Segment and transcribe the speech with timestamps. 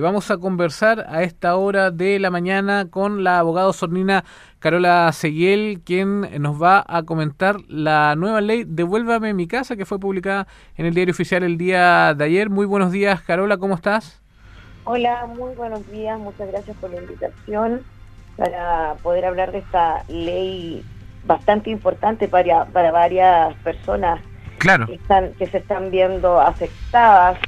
[0.00, 4.24] Vamos a conversar a esta hora de la mañana con la abogada sornina
[4.58, 10.00] Carola Seguiel, quien nos va a comentar la nueva ley Devuélvame mi casa, que fue
[10.00, 12.48] publicada en el diario oficial el día de ayer.
[12.48, 14.22] Muy buenos días, Carola, ¿cómo estás?
[14.84, 17.82] Hola, muy buenos días, muchas gracias por la invitación
[18.36, 20.84] para poder hablar de esta ley
[21.26, 24.20] bastante importante para, para varias personas
[24.58, 24.86] claro.
[24.86, 27.38] que, están, que se están viendo afectadas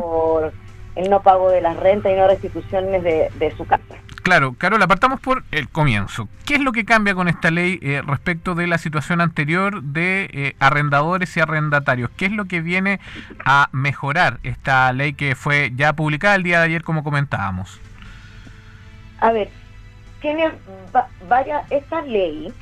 [0.00, 0.52] por
[1.00, 3.82] el no pago de las rentas y no restituciones de, su casa.
[4.22, 6.28] Claro, Carola, partamos por el comienzo.
[6.44, 10.28] ¿Qué es lo que cambia con esta ley eh, respecto de la situación anterior de
[10.32, 12.10] eh, arrendadores y arrendatarios?
[12.16, 13.00] ¿Qué es lo que viene
[13.44, 17.80] a mejorar esta ley que fue ya publicada el día de ayer, como comentábamos?
[19.20, 19.48] A ver,
[20.20, 20.50] tiene
[21.28, 21.70] varias.
[21.70, 22.52] Esta ley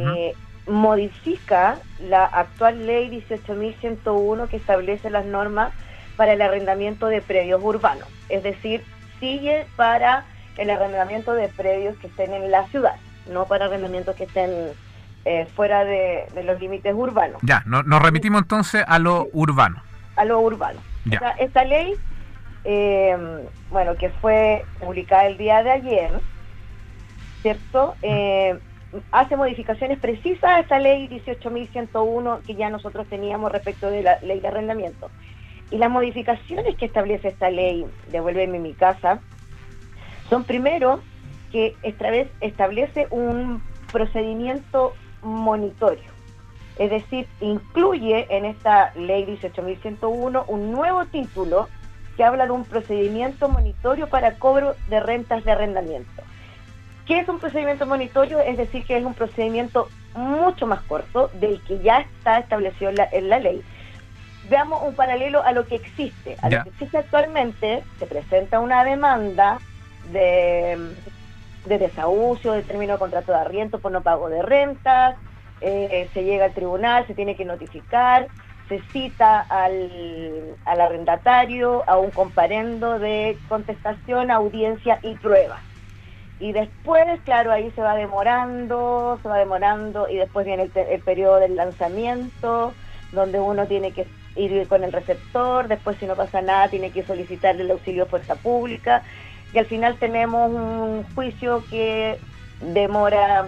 [0.00, 0.32] eh,
[0.66, 5.72] modifica la actual ley 18.101 que establece las normas
[6.16, 8.84] para el arrendamiento de predios urbanos, es decir,
[9.20, 10.24] sigue para
[10.56, 12.96] el arrendamiento de predios que estén en la ciudad,
[13.30, 14.72] no para arrendamientos que estén
[15.24, 17.40] eh, fuera de, los límites urbanos.
[17.42, 19.82] Ya, nos remitimos entonces a lo urbano.
[20.16, 20.80] A lo urbano.
[21.38, 21.94] esta ley,
[22.64, 23.16] eh,
[23.70, 26.10] bueno, que fue publicada el día de ayer,
[27.42, 27.94] ¿cierto?
[28.02, 28.58] Eh,
[29.10, 34.40] hace modificaciones precisas a esta ley 18.101 que ya nosotros teníamos respecto de la ley
[34.40, 35.10] de arrendamiento.
[35.70, 39.20] Y las modificaciones que establece esta ley, devuélveme mi casa,
[40.28, 41.00] son primero
[41.50, 43.62] que esta vez establece un
[43.92, 46.14] procedimiento monitorio.
[46.78, 51.68] Es decir, incluye en esta ley 18.101 un nuevo título
[52.16, 56.22] que habla de un procedimiento monitorio para cobro de rentas de arrendamiento.
[57.06, 58.40] ¿Qué es un procedimiento monitorio?
[58.40, 63.28] Es decir, que es un procedimiento mucho más corto del que ya está establecido en
[63.28, 63.62] la ley,
[64.48, 66.36] veamos un paralelo a lo que existe.
[66.42, 69.58] A lo que existe actualmente, se presenta una demanda
[70.12, 70.94] de,
[71.66, 75.16] de desahucio, de término de contrato de arriendo por no pago de rentas,
[75.60, 78.28] eh, se llega al tribunal, se tiene que notificar,
[78.68, 85.60] se cita al, al arrendatario a un comparendo de contestación, audiencia y prueba.
[86.40, 91.00] Y después, claro, ahí se va demorando, se va demorando y después viene el, el
[91.00, 92.74] periodo del lanzamiento,
[93.12, 94.06] donde uno tiene que
[94.36, 98.10] ir con el receptor, después si no pasa nada tiene que solicitarle el auxilio de
[98.10, 99.02] fuerza pública
[99.52, 102.18] y al final tenemos un juicio que
[102.60, 103.46] demora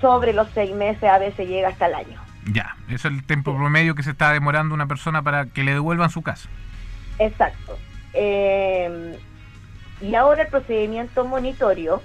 [0.00, 2.20] sobre los seis meses, a veces llega hasta el año.
[2.52, 5.72] Ya, eso es el tiempo promedio que se está demorando una persona para que le
[5.72, 6.48] devuelvan su casa.
[7.18, 7.78] Exacto.
[8.12, 9.18] Eh,
[10.00, 12.02] y ahora el procedimiento monitorio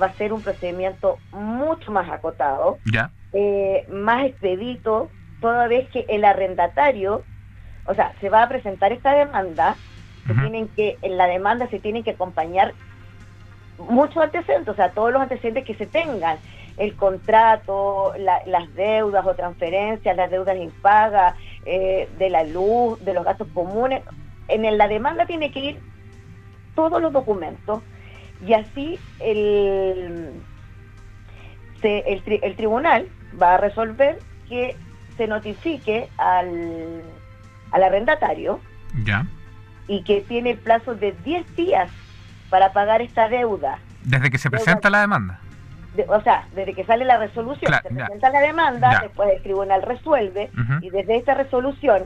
[0.00, 3.10] va a ser un procedimiento mucho más acotado, ya.
[3.32, 5.10] Eh, más expedito,
[5.40, 7.24] toda vez que el arrendatario,
[7.86, 9.76] o sea, se va a presentar esta demanda,
[10.26, 12.74] se tienen que, en la demanda se tienen que acompañar
[13.78, 16.38] muchos antecedentes, o sea, todos los antecedentes que se tengan,
[16.76, 23.24] el contrato, las deudas o transferencias, las deudas impagas, eh, de la luz, de los
[23.24, 24.02] gastos comunes.
[24.48, 25.80] En la demanda tiene que ir
[26.74, 27.82] todos los documentos
[28.46, 30.32] y así el,
[31.82, 33.08] el, el tribunal
[33.40, 34.76] va a resolver que
[35.16, 37.02] se notifique al,
[37.72, 38.60] al arrendatario
[39.04, 39.26] ya.
[39.88, 41.90] y que tiene el plazo de 10 días
[42.50, 43.78] para pagar esta deuda.
[44.02, 45.40] Desde que se presenta la demanda.
[46.08, 50.50] o sea, desde que sale la resolución, se presenta la demanda, después el tribunal resuelve
[50.80, 52.04] y desde esta resolución,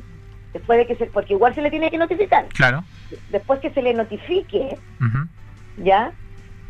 [0.53, 2.47] después de que se, porque igual se le tiene que notificar.
[2.49, 2.85] Claro.
[3.31, 4.79] Después que se le notifique,
[5.77, 6.13] ya,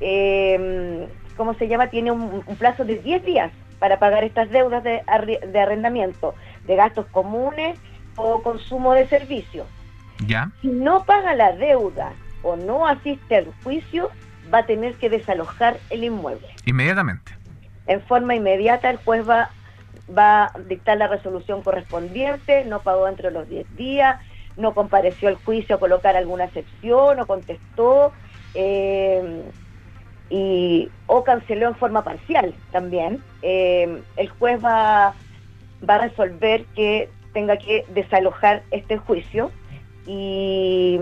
[0.01, 1.07] eh,
[1.37, 1.89] ¿cómo se llama?
[1.89, 6.35] Tiene un, un plazo de 10 días para pagar estas deudas de, arrendamiento,
[6.67, 7.77] de gastos comunes
[8.15, 9.67] o consumo de servicios.
[10.27, 10.53] ¿Ya?
[10.61, 14.11] Si no paga la deuda o no asiste al juicio,
[14.53, 16.47] va a tener que desalojar el inmueble.
[16.67, 17.33] Inmediatamente.
[17.87, 19.51] En forma inmediata el juez va,
[20.17, 24.21] va a dictar la resolución correspondiente, no pagó entre los 10 días,
[24.57, 28.13] no compareció al juicio a colocar alguna excepción, no contestó.
[28.53, 29.43] Eh,
[30.31, 35.15] y, o canceló en forma parcial también, eh, el juez va,
[35.89, 39.51] va a resolver que tenga que desalojar este juicio
[40.07, 40.99] y,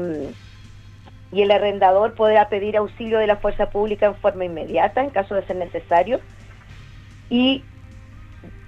[1.30, 5.34] y el arrendador podrá pedir auxilio de la fuerza pública en forma inmediata en caso
[5.34, 6.20] de ser necesario
[7.30, 7.62] y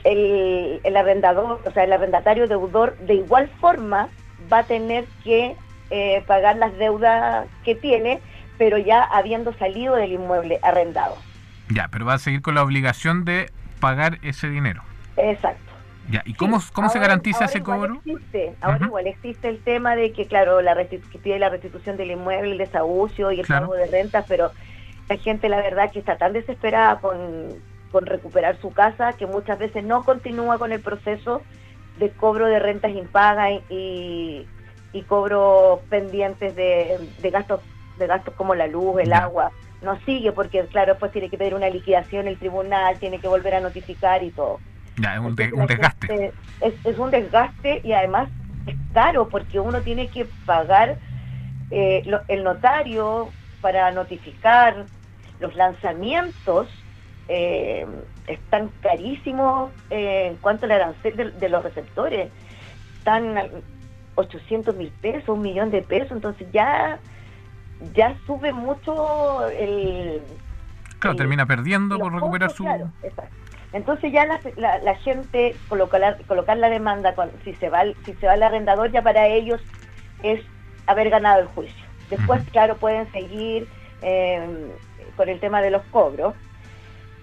[0.05, 4.09] el, el arrendador, o sea, el arrendatario deudor de igual forma
[4.53, 5.57] va a tener que
[5.91, 8.21] eh, pagar las deudas que tiene
[8.61, 11.17] pero ya habiendo salido del inmueble arrendado.
[11.71, 14.83] Ya, pero va a seguir con la obligación de pagar ese dinero.
[15.17, 15.73] Exacto.
[16.11, 18.03] Ya, ¿y cómo, cómo se garantiza ese cobro?
[18.05, 22.11] Existe, ahora igual existe el tema de que, claro, la que pide la restitución del
[22.11, 24.51] inmueble, el desahucio y el pago de rentas, pero
[25.09, 27.15] la gente, la verdad, que está tan desesperada con,
[27.91, 31.41] con recuperar su casa que muchas veces no continúa con el proceso
[31.99, 34.47] de cobro de rentas impagas y,
[34.93, 37.63] y cobros pendientes de, de gastos
[38.01, 39.53] de gastos como la luz, el agua,
[39.83, 43.55] no sigue porque, claro, después tiene que pedir una liquidación el tribunal, tiene que volver
[43.55, 44.59] a notificar y todo.
[44.99, 46.33] Ya, es un, desgaste.
[46.61, 48.29] Es, un desgaste y además
[48.67, 50.99] es caro porque uno tiene que pagar
[51.71, 53.31] eh, el notario
[53.61, 54.85] para notificar
[55.39, 56.69] los lanzamientos.
[57.29, 57.87] Eh,
[58.27, 62.31] están carísimos eh, en cuanto al arancel de, de, los receptores.
[62.99, 63.37] Están
[64.17, 66.99] 800 mil pesos, un millón de pesos, entonces ya
[67.95, 70.23] ya sube mucho el...
[70.99, 72.67] Claro, termina perdiendo por recuperar su...
[73.73, 78.27] Entonces ya la, la, gente colocar, colocar la demanda, con, si se va si se
[78.27, 79.61] va el arrendador, ya para ellos
[80.25, 80.41] es
[80.87, 81.85] haber ganado el juicio.
[82.11, 83.69] Después, claro, pueden seguir
[84.03, 84.71] em,
[85.17, 86.35] con el tema de los cobros,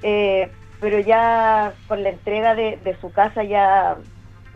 [0.04, 0.50] eh,
[0.80, 3.98] pero ya con la entrega de, de su casa ya,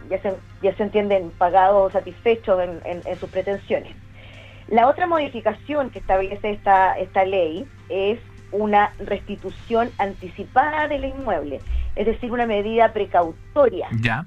[0.10, 3.94] ya, se, ya se entienden pagados o satisfechos en, en sus pretensiones.
[4.72, 8.20] La otra modificación que establece esta, esta ley es
[8.54, 11.60] una restitución anticipada del inmueble,
[11.98, 13.90] es decir, una medida precautoria.
[14.02, 14.26] Ya.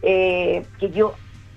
[0.00, 1.14] Eh, que yo,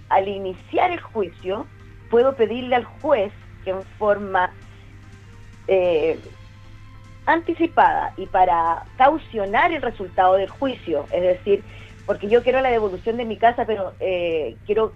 [0.09, 1.65] al iniciar el juicio,
[2.09, 3.31] puedo pedirle al juez
[3.63, 4.51] que en forma
[5.69, 6.19] eh,
[7.25, 11.63] anticipada y para caucionar el resultado del juicio, es decir,
[12.05, 14.91] porque yo quiero la devolución de mi casa, pero eh, quiero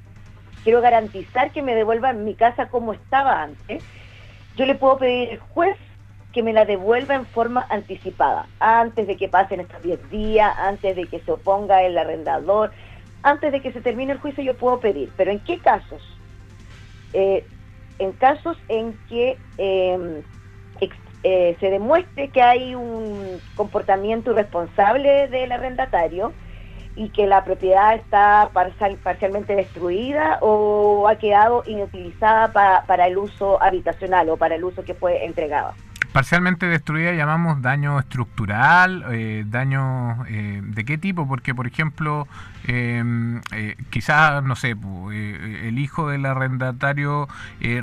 [0.68, 3.82] quiero garantizar que me devuelvan mi casa como estaba antes,
[4.58, 5.78] yo le puedo pedir al juez
[6.34, 10.94] que me la devuelva en forma anticipada, antes de que pasen estos 10 días, antes
[10.98, 12.74] de que se oponga el arrendador,
[13.24, 15.10] antes de que se termine el juicio yo puedo pedir.
[15.16, 16.04] Pero ¿en qué casos?
[17.14, 17.46] Eh,
[17.98, 20.22] en casos en que em,
[21.24, 26.34] eh, se demuestre que hay un comportamiento irresponsable del arrendatario,
[26.98, 33.62] y que la propiedad está parcial, parcialmente destruida o ha quedado inutilizada para el uso
[33.62, 35.74] habitacional o para el uso que fue entregado.
[36.18, 42.28] Parcialmente destruida llamamos daño estructural, eh, daño eh, de qué tipo, porque por ejemplo,
[42.66, 44.76] em, eh, quizás, no sé,
[45.12, 47.28] el hijo del arrendatario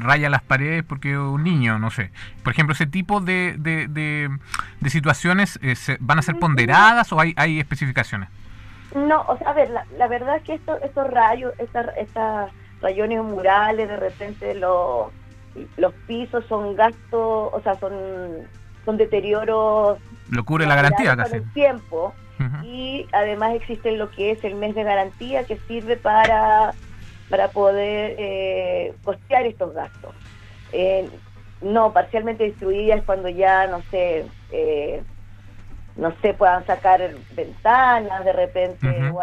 [0.00, 2.10] raya las paredes porque es un niño, no sé.
[2.42, 5.60] Por ejemplo, ese tipo de, de, de, situaciones
[6.00, 8.30] van a ser ponderadas o hay, hay especificaciones.
[8.94, 13.22] No, o sea, a ver, la, verdad es que esto, estos rayos, estas estas rayones
[13.22, 15.08] murales, de repente los,
[15.76, 17.92] los pisos son gastos, o sea, son,
[18.84, 19.98] son deterioros.
[20.30, 21.36] Lo cubre la garantía casi.
[21.36, 22.14] el tiempo.
[22.62, 26.74] Y además existe lo que es el mes de garantía que sirve para,
[27.30, 30.14] para poder eh, costear estos gastos.
[30.72, 31.08] Eh,
[31.62, 35.02] no, parcialmente destruida es cuando ya, no sé, eh,
[35.96, 37.00] no sé, puedan sacar
[37.36, 39.22] ventanas de repente o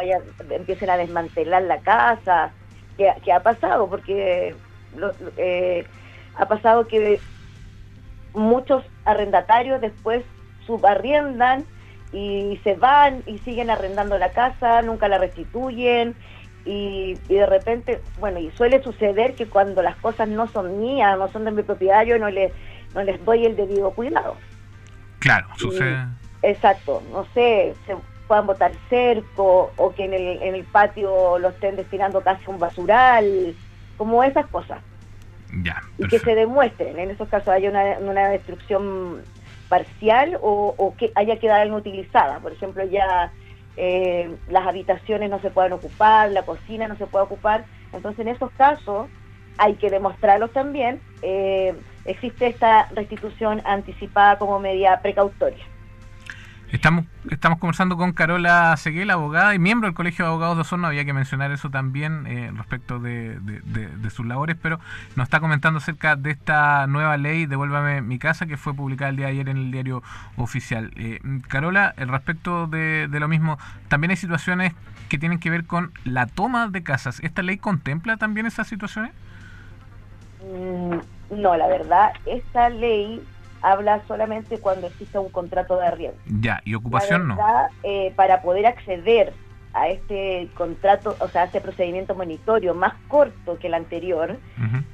[0.49, 2.51] empiecen a desmantelar la casa,
[2.97, 4.55] que, ha pasado, porque
[5.37, 5.85] eh,
[6.35, 7.19] ha pasado que
[8.33, 10.23] muchos arrendatarios después
[10.65, 11.65] subarriendan
[12.13, 16.15] y se van y siguen arrendando la casa, nunca la restituyen
[16.63, 21.27] y, de repente, bueno, y suele suceder que cuando las cosas no son mías, no
[21.29, 22.53] son de mi propiedad, yo no les,
[22.93, 24.37] no les doy el debido cuidado.
[25.19, 25.97] Claro, sucede.
[26.41, 27.95] Exacto, no sé, se
[28.27, 32.49] puedan botar cerco o que en el, en el patio lo estén destinando casi a
[32.49, 33.55] un basural,
[33.97, 34.81] como esas cosas.
[35.63, 39.21] Ya, y que se demuestren, en esos casos haya una, una destrucción
[39.71, 42.39] parcial o, que haya quedado inutilizada.
[42.39, 43.31] Por ejemplo, ya
[43.77, 47.63] eh, las habitaciones no se pueden ocupar, la cocina no se puede ocupar.
[47.93, 49.07] Entonces, en esos casos
[49.57, 50.99] hay que demostrarlos también.
[51.21, 55.63] Eh, existe esta restitución anticipada como medida precautoria.
[56.71, 60.87] Estamos, estamos conversando con Carola Seguel, abogada y miembro del Colegio de Abogados de Osorno.
[60.87, 63.39] Había que mencionar eso también eh, respecto de,
[64.09, 64.79] sus labores, pero
[65.17, 69.17] nos está comentando acerca de esta nueva ley, Devuélvame mi casa, que fue publicada el
[69.17, 70.01] día de ayer en el diario
[70.37, 70.91] oficial.
[70.95, 73.57] Eh, Carola, respecto de, lo mismo,
[73.89, 74.73] también hay situaciones
[75.09, 77.19] que tienen que ver con la toma de casas.
[77.19, 79.11] ¿Esta ley contempla también esas situaciones?
[80.41, 83.21] Mm, no, la verdad, esta ley
[83.61, 86.17] habla solamente cuando existe un contrato de arriendo.
[86.39, 87.37] Ya, y ocupación no.
[87.83, 89.33] Eh, para poder acceder
[89.73, 94.37] a este contrato, o sea, a este procedimiento monitorio más corto que el anterior,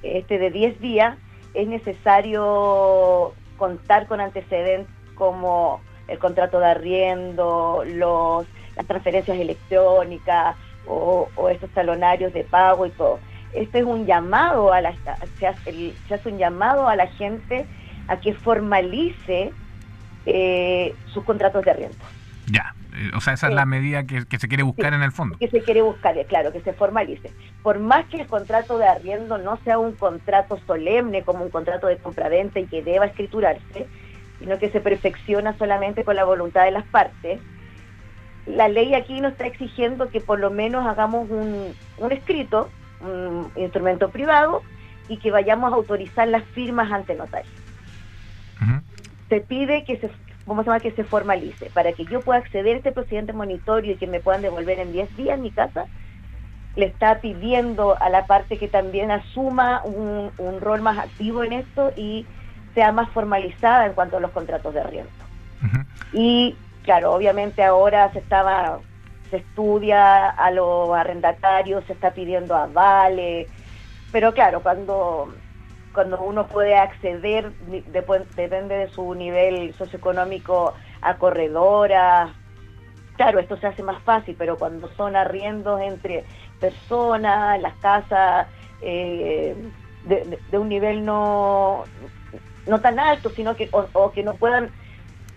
[0.03, 1.17] este de 10 días,
[1.53, 8.45] es necesario contar con antecedentes como el contrato de arriendo, los,
[8.75, 10.55] las transferencias electrónicas,
[10.87, 13.19] o, estos talonarios de pago y todo.
[13.53, 14.93] Este es un llamado a la
[15.39, 17.65] se hace, se hace un llamado a la gente
[18.07, 19.51] a que formalice
[20.25, 21.97] eh, sus contratos de arriendo.
[22.49, 25.37] Ya, eh, o sea, esa es la medida que, se quiere buscar en el fondo.
[25.37, 27.31] Que se quiere buscar, eh, claro, que se formalice.
[27.61, 31.87] Por más que el contrato de arriendo no sea un contrato solemne como un contrato
[31.87, 33.87] de compraventa y que deba escriturarse,
[34.39, 37.39] sino que se perfecciona solamente con la voluntad de las partes,
[38.45, 41.75] la ley aquí nos está exigiendo que por lo menos hagamos un,
[42.11, 42.69] escrito,
[43.01, 44.63] un instrumento privado,
[45.09, 47.49] y que vayamos a autorizar las firmas ante notario.
[49.29, 50.09] Se pide que se,
[50.45, 53.97] vamos a que se formalice para que yo pueda acceder a este procedimiento monitorio y
[53.97, 55.85] que me puedan devolver en 10 días mi casa.
[56.75, 61.91] Le está pidiendo a la parte que también asuma un, rol más activo en esto
[61.95, 62.25] y
[62.73, 65.11] sea más formalizada en cuanto a los contratos de arriendo.
[66.13, 68.79] Y claro, obviamente ahora se estaba,
[69.29, 73.47] se estudia a los arrendatarios, se está pidiendo avales,
[74.11, 75.33] pero claro, cuando
[75.93, 77.51] cuando uno puede acceder,
[77.87, 82.31] depende de su nivel socioeconómico, a corredoras.
[83.15, 86.23] Claro, esto se hace más fácil, pero cuando son arriendos entre
[86.59, 88.47] personas, las casas
[88.81, 89.55] eh,
[90.05, 91.83] de, un nivel no,
[92.67, 94.69] no tan alto, sino que o, que no puedan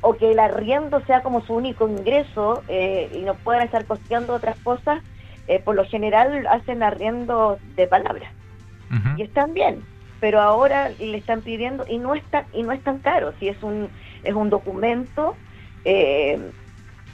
[0.03, 4.35] o que el arriendo sea como su único ingreso eh, y no puedan estar costeando
[4.35, 5.03] otras cosas,
[5.47, 8.33] eh, por lo general hacen arriendo de palabra.
[9.17, 9.85] Y están bien,
[10.21, 13.61] pero ahora le están pidiendo y no está y no es tan caro si es
[13.63, 13.91] un
[14.23, 15.37] es un documento
[15.85, 16.39] eh,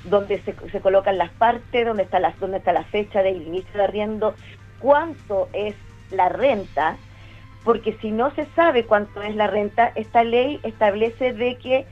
[0.05, 3.85] donde se, colocan las partes donde está la donde está la fecha del inicio de
[3.85, 4.35] arriendo
[4.81, 5.75] cuánto es
[6.11, 6.97] la renta
[7.65, 11.87] porque si no se sabe cuánto es la renta esta ley establece de que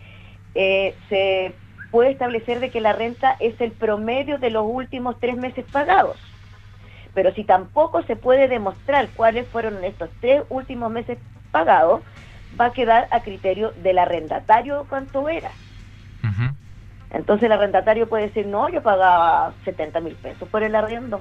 [0.55, 1.55] eh, se
[1.91, 6.19] puede establecer de que la renta es el promedio de los últimos tres meses pagados
[7.15, 11.19] pero si tampoco se puede demostrar cuáles fueron estos tres últimos meses
[11.51, 12.03] pagados,
[12.61, 15.51] va a quedar a criterio del arrendatario cuánto era.
[17.11, 21.21] Entonces el arrendatario puede decir, no, yo pagaba 70 mil pesos por el arriendo.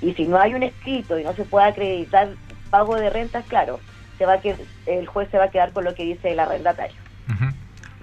[0.00, 2.30] Y si no hay un escrito y no se puede acreditar
[2.70, 3.78] pago de rentas, claro,
[4.16, 6.40] se va a que el juez se va a quedar con lo que dice el
[6.40, 6.96] arrendatario,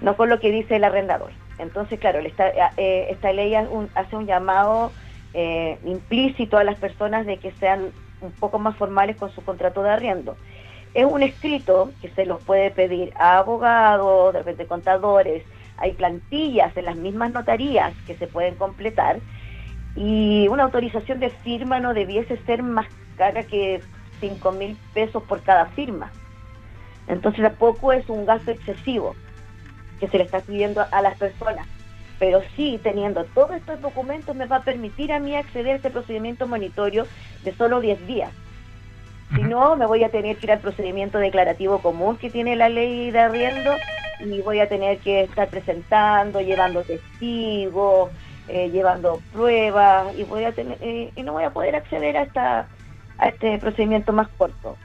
[0.00, 1.32] no con lo que dice el arrendador.
[1.58, 4.92] Entonces, claro, esta, eh, esta ley hace un llamado
[5.34, 9.82] eh, implícito a las personas de que sean un poco más formales con su contrato
[9.82, 10.36] de arriendo.
[10.92, 15.44] Es un escrito que se los puede pedir a abogados, de repente contadores,
[15.76, 19.20] hay plantillas en las mismas notarías que se pueden completar
[19.96, 23.80] y una autorización de firma no debiese ser más cara que
[24.20, 26.10] 5 mil pesos por cada firma.
[27.06, 29.14] Entonces tampoco es un gasto excesivo
[29.98, 31.66] que se le está pidiendo a las personas
[32.20, 35.90] pero sí teniendo todos estos documentos me va a permitir a mí acceder a este
[35.90, 37.06] procedimiento monitorio
[37.42, 38.30] de solo 10 días.
[39.34, 42.68] Si no, me voy a tener que ir al procedimiento declarativo común que tiene la
[42.68, 43.74] ley de arriendo
[44.20, 48.10] y voy a tener que estar presentando, llevando testigos,
[48.48, 52.22] eh, llevando pruebas y voy a tener eh, y no voy a poder acceder a
[52.22, 52.68] esta
[53.16, 54.76] a este procedimiento más corto.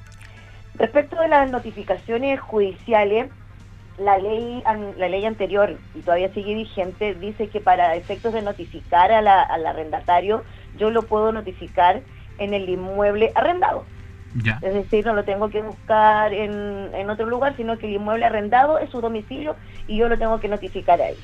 [0.75, 3.29] Respecto de las notificaciones judiciales,
[3.97, 4.61] la ley
[4.97, 9.41] la ley anterior y todavía sigue vigente dice que para efectos de notificar a la,
[9.41, 10.43] al arrendatario
[10.77, 12.01] yo lo puedo notificar
[12.37, 13.85] en el inmueble arrendado.
[14.61, 18.25] Es decir no lo tengo que buscar en, en otro lugar sino que el inmueble
[18.25, 19.55] arrendado es su domicilio
[19.87, 21.15] y yo lo tengo que notificar ahí.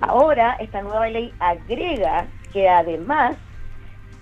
[0.00, 3.36] Ahora esta nueva ley agrega que además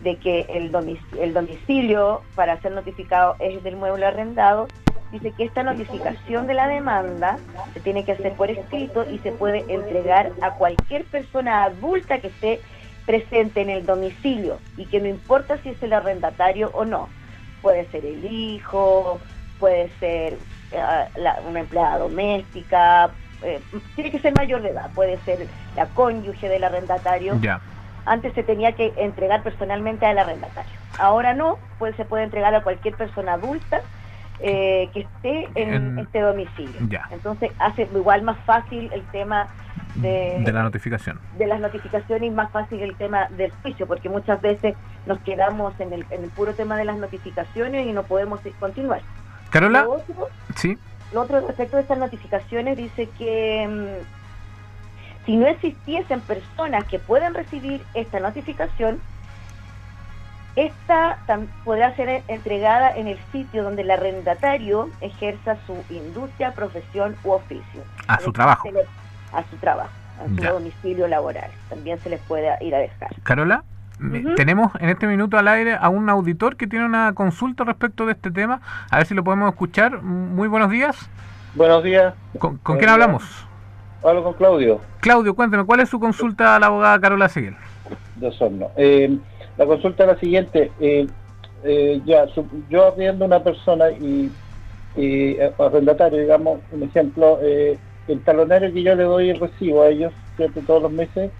[0.01, 4.69] de que el domicilio, el domicilio para ser notificado es del inmueble arrendado
[5.15, 7.39] dice que esta notificación de la demanda
[7.73, 12.27] se tiene que hacer por escrito y se puede entregar a cualquier persona adulta que
[12.29, 12.61] esté
[13.07, 17.09] presente en el domicilio y que no importa si es el arrendatario o no.
[17.63, 19.21] Puede ser el hijo,
[19.61, 20.37] puede ser
[20.73, 20.83] eh,
[21.49, 23.11] una empleada doméstica,
[23.43, 23.61] eh,
[23.95, 27.39] tiene que ser mayor de edad, puede ser la cónyuge del arrendatario.
[28.05, 30.73] Antes se tenía que entregar personalmente al arrendatario.
[30.99, 33.81] Ahora no, pues se puede entregar a cualquier persona adulta
[34.41, 37.01] eh, que esté en, este domicilio.
[37.11, 39.49] Entonces hace igual más fácil el tema
[39.95, 41.21] de, de, la notificación.
[41.39, 44.75] De las notificaciones y más fácil el tema del juicio, porque muchas veces
[45.07, 49.03] nos quedamos en el, en el puro tema de las notificaciones y no podemos continuar.
[49.51, 49.87] Carola,
[50.57, 50.77] sí.
[51.13, 57.35] Lo otro respecto de estas notificaciones dice que mm, si no existiesen personas que puedan
[57.35, 59.01] recibir esta notificación,
[60.57, 61.19] esta
[61.65, 67.83] podrá ser entregada en el sitio donde el arrendatario ejerza su industria, profesión u oficio.
[68.07, 68.69] A su trabajo.
[69.33, 71.51] a su trabajo, a su domicilio laboral.
[71.69, 73.11] También se les puede ir a dejar.
[73.23, 73.65] Carola.
[74.37, 78.13] Tenemos en este minuto al aire a un auditor que tiene una consulta respecto de
[78.13, 78.61] este tema.
[78.91, 80.03] A ver si lo podemos escuchar.
[80.03, 81.09] Muy buenos días.
[81.55, 82.15] Buenos días.
[82.39, 83.23] ¿Con, quién hablamos?
[84.05, 84.81] Hablo con Claudio.
[85.01, 87.57] Claudio, cuénteme, ¿cuál es su consulta a la abogada Carola Seguel?
[88.17, 88.71] De Osorno.
[88.77, 89.17] Eh,
[89.57, 90.71] la consulta es la siguiente.
[90.81, 91.07] Eh,
[91.65, 92.27] eh, ya,
[92.69, 94.31] yo atiendo una persona y,
[94.97, 100.13] y arrendatario, digamos, un ejemplo, el talonario que yo le doy y recibo a ellos
[100.67, 101.31] todos los meses,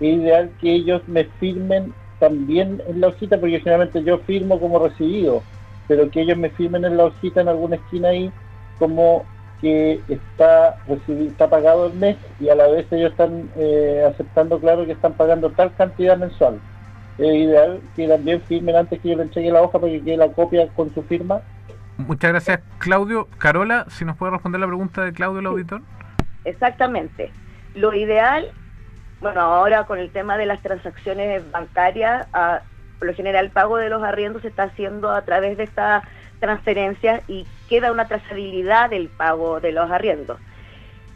[0.00, 4.78] es ideal que ellos me firmen también en la hojita, porque generalmente yo firmo como
[4.78, 5.42] recibido,
[5.88, 8.30] pero que ellos me firmen en la hojita en alguna esquina ahí
[8.78, 9.24] como
[9.60, 10.76] que está
[11.08, 15.14] está pagado el mes y a la vez ellos están eh, aceptando claro que están
[15.14, 16.60] pagando tal cantidad mensual.
[17.18, 20.16] Es ideal que también firmen antes que yo le entregue la hoja para que quede
[20.16, 21.40] la copia con su firma.
[21.96, 23.28] Muchas gracias, Claudio.
[23.38, 25.82] Carola, si nos puede responder la pregunta de Claudio, el auditor.
[26.44, 27.30] Exactamente.
[27.74, 28.50] Lo ideal,
[29.20, 32.26] bueno, ahora con el tema de las transacciones bancarias,
[32.98, 36.02] por lo general el pago de los arriendos se está haciendo a través de esta
[36.40, 40.40] transferencia y queda una trazabilidad del pago de los arriendos.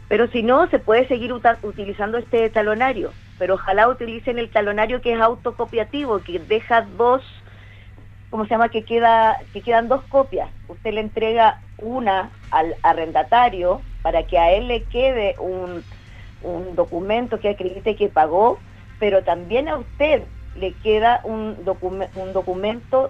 [0.07, 5.13] Pero si no, se puede seguir utilizando este talonario, pero ojalá utilicen el talonario que
[5.13, 7.23] es autocopiativo, que deja dos,
[8.29, 8.69] ¿cómo se llama?
[8.69, 10.49] Que, queda, que quedan dos copias.
[10.67, 15.83] Usted le entrega una al arrendatario para que a él le quede un,
[16.43, 18.59] un documento que acredite que pagó,
[18.99, 20.23] pero también a usted
[20.55, 21.57] le queda un,
[22.15, 23.09] un documento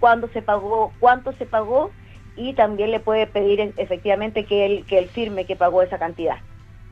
[0.00, 1.92] cuándo se pagó, cuánto se pagó
[2.36, 6.38] y también le puede pedir efectivamente que él, que él firme que pagó esa cantidad.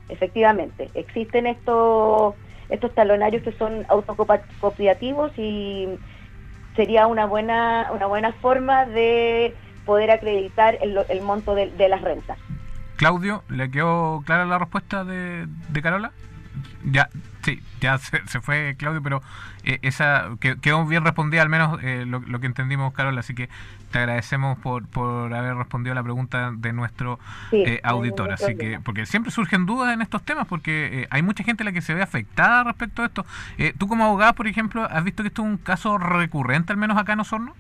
[0.09, 2.35] Efectivamente, existen estos,
[2.69, 5.89] estos talonarios que son autocopiativos y
[6.75, 9.55] sería una buena, una buena forma de
[9.85, 12.39] poder acreditar el, el monto de, de, las rentas.
[12.97, 16.13] Claudio, ¿le quedó clara la respuesta de, de Carola?
[16.85, 17.09] Ya,
[17.43, 19.23] sí, ya se, fue Claudio, pero
[19.65, 23.49] eh, esa quedó bien respondida, al menos eh, lo, que entendimos, Carol, así que
[23.91, 27.19] te agradecemos por, por haber respondido a la pregunta de nuestro
[27.53, 28.33] eh, auditor.
[28.33, 31.81] Así que, porque siempre surgen dudas en estos temas, porque hay mucha gente la que
[31.81, 33.25] se ve afectada respecto a esto.
[33.79, 36.99] tú como abogada, por ejemplo, ¿has visto que esto es un caso recurrente, al menos
[36.99, 37.55] acá en Osorno?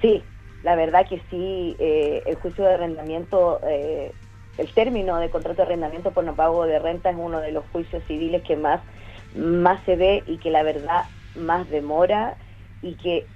[0.00, 0.22] Sí,
[0.62, 3.60] la verdad que sí, el juicio de arrendamiento
[4.60, 7.64] el término de contrato de arrendamiento por no pago de renta es uno de los
[7.72, 8.80] juicios civiles que más,
[9.34, 12.36] más se ve y que la verdad más demora
[12.82, 13.26] y que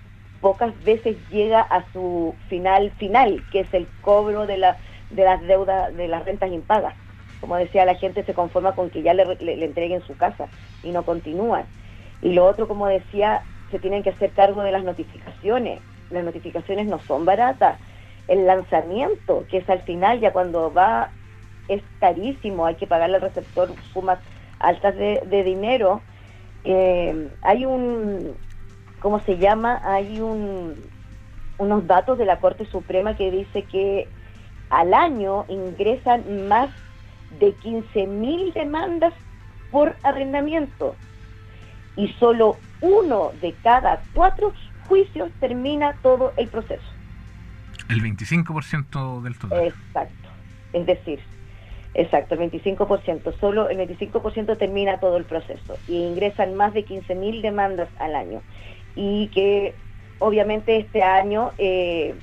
[0.42, 4.76] pocas veces llega a su final final, que es el cobro de, la,
[5.10, 6.94] de las deudas, de las rentas impagas.
[7.40, 10.48] Como decía, la gente se conforma con que ya le, le entreguen su casa
[10.82, 11.64] y no continúan.
[12.20, 15.80] Y lo otro, como decía, se tienen que hacer cargo de las notificaciones.
[16.10, 17.78] Las notificaciones no son baratas
[18.28, 21.10] el lanzamiento, que es al final ya cuando va,
[21.68, 24.18] es carísimo, hay que pagarle al receptor sumas
[24.58, 26.00] altas de, dinero.
[26.64, 28.34] Eh, hay un,
[29.00, 29.80] ¿cómo se llama?
[29.84, 30.74] Hay un,
[31.58, 34.08] unos datos de la Corte Suprema que dice que
[34.70, 36.70] al año ingresan más
[37.38, 39.12] de 15 mil demandas
[39.70, 40.94] por arrendamiento
[41.96, 44.52] y solo uno de cada cuatro
[44.88, 46.93] juicios termina todo el proceso.
[47.88, 49.66] El 25% del total.
[49.66, 50.28] Exacto.
[50.72, 51.20] Es decir,
[51.94, 53.38] exacto, el 25%.
[53.38, 58.42] Solo el 25% termina todo el proceso y ingresan más de 15.000 demandas al año.
[58.96, 59.74] Y que
[60.18, 62.14] obviamente este año eh,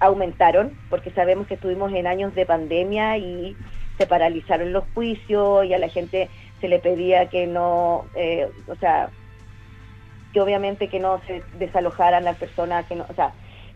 [0.00, 3.56] aumentaron, porque sabemos que estuvimos en años de pandemia y
[3.98, 6.28] se paralizaron los juicios y a la gente
[6.60, 9.10] se le pedía que no, eh, o sea,
[10.32, 13.32] que obviamente que no se desalojaran las personas, que no, o sea,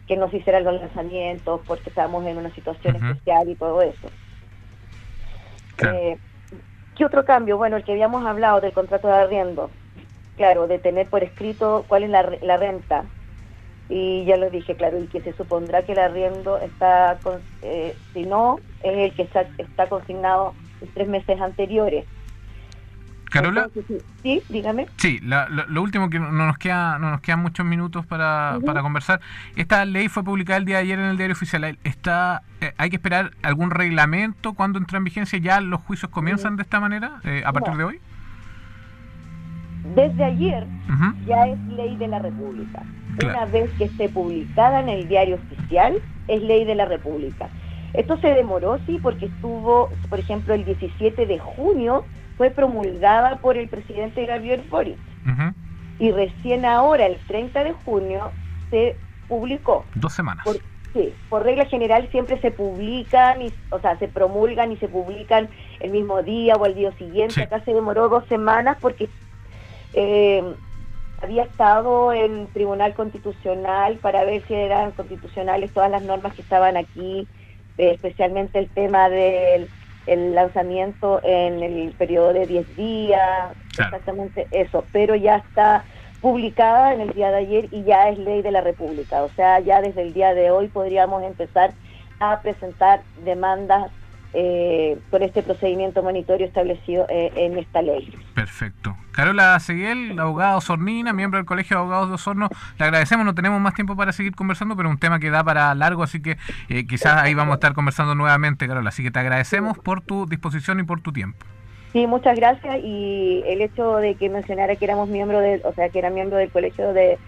[0.06, 4.08] que nos hicieran los lanzamientos porque estábamos en una situación especial y todo eso.
[5.82, 6.16] Eh,
[6.96, 7.58] ¿Qué otro cambio?
[7.58, 9.70] Bueno, el que habíamos hablado del contrato de arriendo,
[10.36, 13.04] claro, de tener por escrito cuál es la, la renta.
[13.88, 17.18] Y ya lo dije, claro, y que se supondrá que el arriendo está,
[17.62, 20.54] eh, si no, es el que está, está consignado
[20.94, 22.04] tres meses anteriores.
[23.36, 23.70] Carola.
[24.22, 24.86] sí, dígame.
[24.96, 29.20] Sí, lo último que no nos queda, no nos quedan muchos minutos para, para conversar.
[29.56, 31.78] Esta ley fue publicada el día de ayer en el diario oficial.
[31.84, 35.38] Está, eh, hay que esperar algún reglamento cuando entra en vigencia.
[35.38, 38.00] Ya los juicios comienzan de esta manera eh, a partir de hoy.
[39.94, 40.66] Desde ayer
[41.26, 42.82] ya es ley de la República.
[43.22, 47.48] Una vez que esté publicada en el diario oficial, es ley de la República.
[47.94, 52.04] Esto se demoró, sí, porque estuvo, por ejemplo, el 17 de junio
[52.36, 54.98] fue promulgada por el presidente Gabriel Boric.
[55.98, 58.30] Y recién ahora, el 30 de junio,
[58.70, 58.96] se
[59.28, 59.84] publicó.
[59.94, 60.44] Dos semanas.
[60.92, 65.48] sí, por regla general siempre se publican, y, o sea, se promulgan y se publican
[65.80, 67.42] el mismo día o el día siguiente.
[67.42, 69.08] Acá se demoró dos semanas porque
[69.94, 70.44] eh,
[71.22, 76.76] había estado en Tribunal Constitucional para ver si eran constitucionales todas las normas que estaban
[76.76, 77.26] aquí,
[77.78, 79.68] eh, especialmente el tema del
[80.06, 85.84] lanzamiento en el periodo de 10 días, exactamente eso, pero ya está
[86.20, 89.60] publicada en el día de ayer y ya es ley de la República, o sea,
[89.60, 91.72] ya desde el día de hoy podríamos empezar
[92.20, 93.90] a presentar demandas
[94.38, 98.12] eh, por este procedimiento monitorio establecido eh, en esta ley.
[98.34, 98.94] Perfecto.
[99.12, 103.62] Carola Seguel, abogada Osornina, miembro del Colegio de Abogados de Osorno, le agradecemos, no tenemos
[103.62, 106.36] más tiempo para seguir conversando, pero es un tema que da para largo, así que
[106.68, 108.90] eh, quizás ahí vamos a estar conversando nuevamente, Carola.
[108.90, 111.46] Así que te agradecemos por tu disposición y por tu tiempo.
[111.94, 115.88] Sí, muchas gracias y el hecho de que mencionara que éramos miembro del, o sea,
[115.88, 117.18] que era miembro del Colegio de,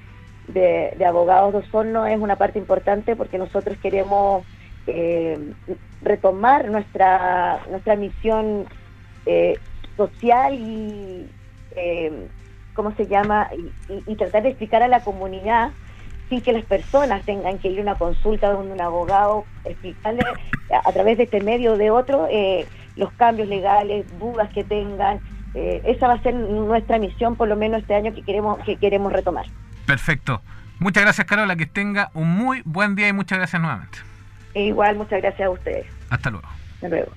[0.49, 4.45] de Abogados de Osorno es una parte importante porque nosotros queremos
[4.89, 5.53] eh,
[6.03, 8.67] retomar nuestra, nuestra misión
[9.27, 9.59] eh,
[9.97, 11.29] social y,
[11.77, 12.29] eh,
[12.75, 13.51] ¿cómo se llama?
[14.07, 15.71] Y, tratar de explicar a la comunidad
[16.29, 20.23] sin que las personas tengan que ir a una consulta donde un abogado, explicarle
[20.85, 25.21] a, través de este medio o de otro eh, los cambios legales, dudas que tengan.
[25.55, 29.13] esa va a ser nuestra misión, por lo menos este año que queremos, que queremos
[29.13, 29.47] retomar.
[29.87, 30.43] Perfecto.
[30.79, 31.57] Muchas gracias, Carola.
[31.57, 34.08] Que tenga un muy buen día y muchas gracias nuevamente.
[34.55, 35.87] E igual, muchas gracias a ustedes.
[36.11, 36.49] Hasta luego.
[36.75, 37.17] Hasta luego.